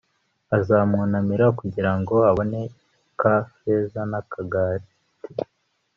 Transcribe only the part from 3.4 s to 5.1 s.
feza n'akagati